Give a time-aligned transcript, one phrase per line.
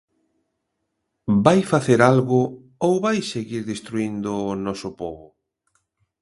[1.45, 2.41] ¿Vai facer algo
[2.85, 5.27] ou vai seguir destruíndo o noso pobo?